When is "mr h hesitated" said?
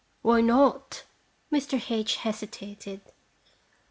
1.51-3.01